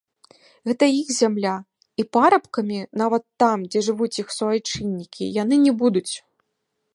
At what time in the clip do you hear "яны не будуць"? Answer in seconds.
5.41-6.09